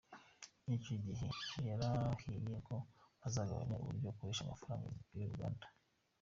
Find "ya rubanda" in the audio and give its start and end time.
5.19-5.65